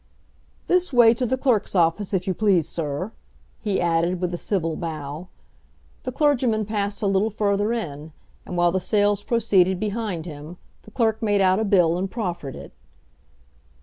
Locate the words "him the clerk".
10.25-11.21